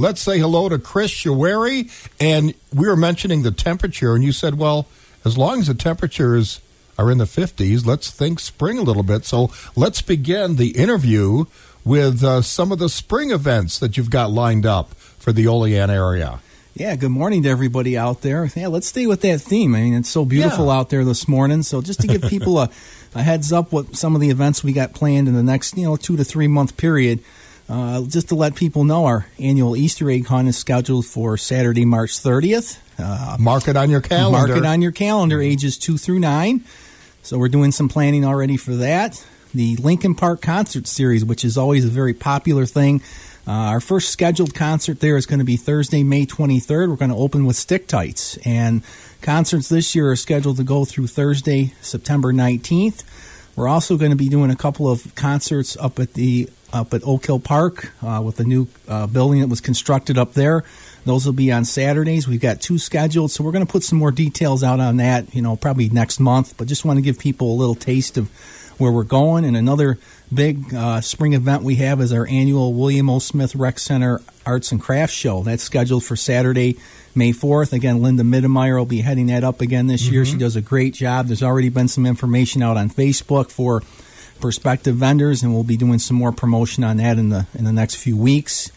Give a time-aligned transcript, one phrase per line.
[0.00, 1.90] Let's say hello to Kris Shewairy.
[2.20, 4.86] And we were mentioning the temperature, and you said, well,
[5.24, 6.60] as long as the temperatures
[6.96, 9.24] are in the 50s, let's think spring a little bit.
[9.24, 11.46] So let's begin the interview
[11.84, 15.90] with uh, some of the spring events that you've got lined up for the Olean
[15.90, 16.42] area.
[16.74, 18.48] Yeah, good morning to everybody out there.
[18.54, 19.74] Yeah, let's stay with that theme.
[19.74, 20.74] I mean, it's so beautiful yeah.
[20.74, 21.64] out there this morning.
[21.64, 22.70] So just to give people a,
[23.16, 25.82] a heads up what some of the events we got planned in the next, you
[25.82, 27.18] know, two to three month period.
[27.68, 31.84] Uh, just to let people know, our annual Easter egg hunt is scheduled for Saturday,
[31.84, 32.78] March 30th.
[32.98, 34.48] Uh, mark it on your calendar.
[34.48, 36.64] Mark it on your calendar, ages two through nine.
[37.22, 39.22] So we're doing some planning already for that.
[39.54, 43.02] The Lincoln Park Concert Series, which is always a very popular thing.
[43.46, 46.88] Uh, our first scheduled concert there is going to be Thursday, May 23rd.
[46.88, 48.36] We're going to open with Stick Tights.
[48.46, 48.82] And
[49.22, 53.04] concerts this year are scheduled to go through Thursday, September 19th.
[53.56, 57.02] We're also going to be doing a couple of concerts up at the up at
[57.04, 60.64] Oak Hill Park uh, with the new uh, building that was constructed up there.
[61.04, 62.28] Those will be on Saturdays.
[62.28, 65.34] We've got two scheduled, so we're going to put some more details out on that,
[65.34, 66.56] you know, probably next month.
[66.56, 68.28] But just want to give people a little taste of
[68.78, 69.44] where we're going.
[69.44, 69.98] And another
[70.32, 73.18] big uh, spring event we have is our annual William O.
[73.18, 75.42] Smith Rec Center Arts and Crafts Show.
[75.42, 76.78] That's scheduled for Saturday,
[77.14, 77.72] May 4th.
[77.72, 80.14] Again, Linda Mittemeyer will be heading that up again this mm-hmm.
[80.14, 80.24] year.
[80.24, 81.26] She does a great job.
[81.26, 83.82] There's already been some information out on Facebook for
[84.40, 87.72] prospective vendors, and we'll be doing some more promotion on that in the in the
[87.72, 88.70] next few weeks.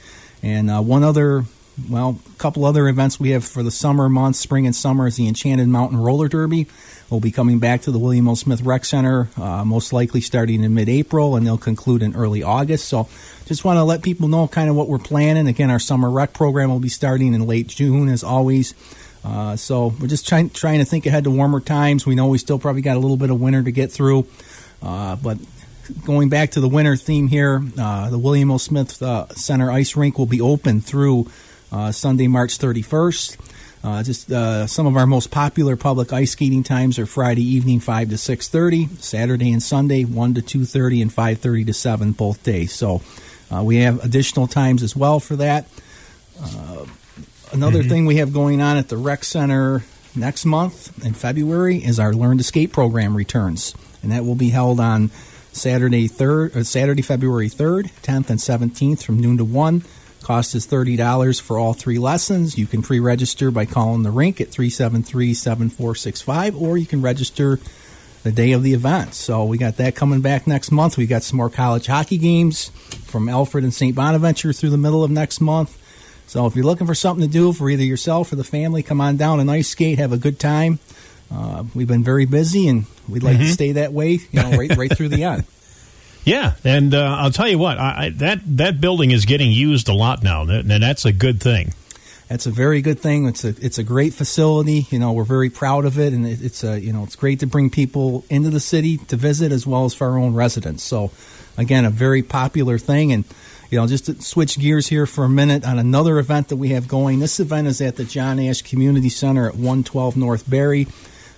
[0.44, 1.45] And uh, one other,
[1.90, 5.17] well, a couple other events we have for the summer months, spring and summer, is
[5.17, 6.67] the Enchanted Mountain Roller Derby.
[7.09, 8.36] We'll be coming back to the William O.
[8.36, 12.88] Smith Rec Center, uh, most likely starting in mid-April, and they'll conclude in early August.
[12.88, 13.09] So,
[13.45, 15.48] just want to let people know kind of what we're planning.
[15.48, 18.73] Again, our summer rec program will be starting in late June, as always.
[19.23, 22.06] Uh, so we're just trying trying to think ahead to warmer times.
[22.06, 24.26] We know we still probably got a little bit of winter to get through.
[24.82, 25.38] Uh, but
[26.06, 28.58] going back to the winter theme here, uh, the William O.
[28.58, 31.30] Smith uh, Center ice rink will be open through
[31.72, 33.38] uh, Sunday, March 31st.
[33.84, 37.80] Uh, just uh, some of our most popular public ice skating times are Friday evening
[37.80, 42.73] 5 to 6:30, Saturday and Sunday 1 to 2:30, and 5:30 to 7 both days.
[42.73, 43.02] So
[43.64, 45.67] we have additional times as well for that.
[47.52, 47.89] another mm-hmm.
[47.89, 49.84] thing we have going on at the rec center
[50.16, 54.50] next month in February is our Learn to Skate program returns and that will be
[54.50, 55.12] held on
[55.52, 59.84] Saturday third, uh, Saturday February third, tenth, and seventeenth from noon to one.
[60.22, 62.58] Cost is thirty dollars for all three lessons.
[62.58, 67.60] You can pre-register by calling the rink at 373-7465, or you can register
[68.23, 69.16] the day of the event.
[69.16, 70.98] So we got that coming back next month.
[70.98, 72.70] We got some more college hockey games
[73.06, 73.95] from Alfred and St.
[73.95, 75.78] Bonaventure through the middle of next month.
[76.28, 79.02] So if you're looking for something to do for either yourself or the family, come
[79.02, 80.80] on down and ice skate, have a good time.
[81.33, 83.45] Uh, we've been very busy, and we'd like mm-hmm.
[83.45, 85.45] to stay that way, you know, right right through the end.
[86.23, 89.89] Yeah, and uh, I'll tell you what, I, I, that that building is getting used
[89.89, 91.73] a lot now, and that's a good thing.
[92.27, 93.25] That's a very good thing.
[93.25, 94.87] It's a it's a great facility.
[94.89, 97.39] You know, we're very proud of it, and it, it's a you know it's great
[97.39, 100.83] to bring people into the city to visit as well as for our own residents.
[100.83, 101.11] So,
[101.58, 103.25] again, a very popular thing, and
[103.71, 106.69] you know, just to switch gears here for a minute on another event that we
[106.69, 107.19] have going.
[107.19, 110.87] This event is at the John Ash Community Center at 112 North Barry.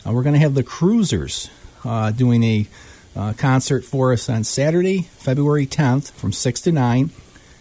[0.05, 1.49] Uh, we're going to have the Cruisers
[1.85, 2.67] uh, doing a
[3.15, 7.11] uh, concert for us on Saturday, February 10th from 6 to 9.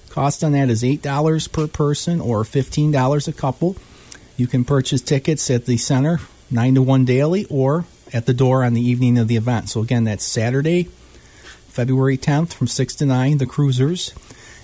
[0.09, 3.77] Cost on that is $8 per person or $15 a couple.
[4.37, 6.19] You can purchase tickets at the center,
[6.51, 9.69] 9 to 1 daily, or at the door on the evening of the event.
[9.69, 10.85] So, again, that's Saturday,
[11.69, 14.13] February 10th from 6 to 9, the Cruisers.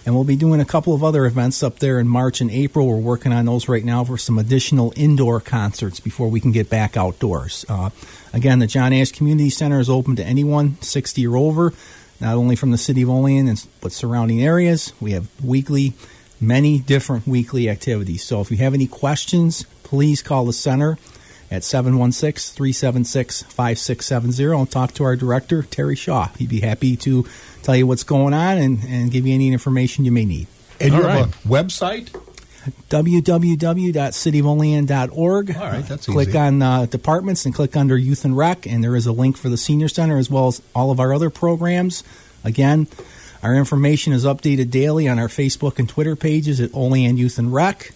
[0.08, 2.86] And we'll be doing a couple of other events up there in March and April.
[2.86, 6.70] We're working on those right now for some additional indoor concerts before we can get
[6.70, 7.66] back outdoors.
[7.68, 7.90] Uh,
[8.32, 11.74] again, the John Ash Community Center is open to anyone 60 or over,
[12.22, 14.94] not only from the city of Olean but surrounding areas.
[14.98, 15.92] We have weekly,
[16.40, 18.24] many different weekly activities.
[18.24, 20.96] So if you have any questions, please call the center
[21.50, 26.28] at 716 376 5670 and talk to our director, Terry Shaw.
[26.38, 27.26] He'd be happy to
[27.62, 30.46] tell you what's going on and, and give you any information you may need.
[30.80, 32.14] And you have a website?
[32.90, 35.56] www.cityofolean.org.
[35.56, 36.12] All right, that's easy.
[36.12, 36.38] Click easy.
[36.38, 39.48] on uh, departments and click under Youth and Rec, and there is a link for
[39.48, 42.04] the Senior Center as well as all of our other programs.
[42.44, 42.86] Again,
[43.42, 47.54] our information is updated daily on our Facebook and Twitter pages at Olean Youth and
[47.54, 47.94] Rec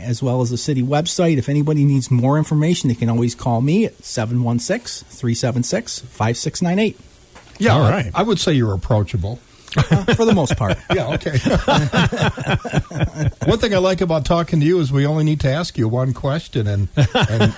[0.00, 1.38] as well as the city website.
[1.38, 6.98] If anybody needs more information, they can always call me at 716 376 5698.
[7.58, 8.10] Yeah, all right.
[8.14, 9.38] I would say you're approachable.
[9.76, 10.78] Uh, for the most part.
[10.94, 11.32] yeah, okay.
[13.46, 15.86] one thing I like about talking to you is we only need to ask you
[15.86, 17.54] one question, and and,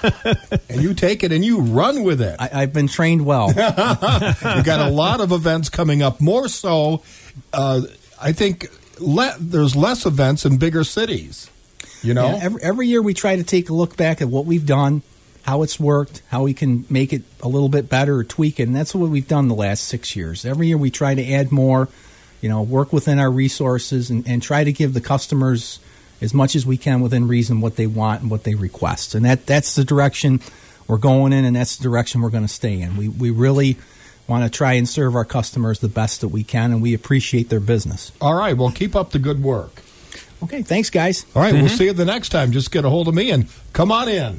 [0.68, 2.34] and you take it and you run with it.
[2.40, 3.46] I, have been trained well.
[3.48, 6.20] We've got a lot of events coming up.
[6.20, 7.02] More so,
[7.52, 7.82] uh,
[8.20, 8.66] I think
[8.98, 11.50] le- there's less events in bigger cities.
[12.02, 14.46] You know, Yeah, every, every year we try to take a look back at what
[14.46, 15.02] we've done,
[15.42, 18.64] how it's worked, how we can make it a little bit better or tweak it,
[18.64, 20.44] and that's what we've done the last six years.
[20.44, 21.88] Every year we try to add more,
[22.40, 25.80] you know, work within our resources and, and try to give the customers
[26.20, 29.14] as much as we can within reason what they want and what they request.
[29.14, 30.40] And that that's the direction
[30.86, 32.96] we're going in, and that's the direction we're going to stay in.
[32.96, 33.76] We we really
[34.26, 37.48] want to try and serve our customers the best that we can, and we appreciate
[37.48, 38.12] their business.
[38.20, 38.56] all right.
[38.56, 39.82] Well, keep up the good work.
[40.42, 41.26] Okay, thanks, guys.
[41.34, 41.76] All right, we'll mm-hmm.
[41.76, 42.52] see you the next time.
[42.52, 44.36] Just get a hold of me and come on in.